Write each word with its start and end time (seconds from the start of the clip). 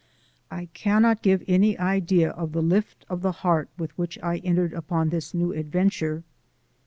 I 0.49 0.65
cannot 0.73 1.21
give 1.21 1.43
any 1.47 1.77
idea 1.77 2.31
of 2.31 2.53
the 2.53 2.63
lift 2.63 3.05
of 3.07 3.21
the 3.21 3.31
heart 3.31 3.69
with 3.77 3.95
which 3.99 4.17
I 4.23 4.37
entered 4.37 4.73
upon 4.73 5.09
this 5.09 5.31
new 5.35 5.53
adventure. 5.53 6.23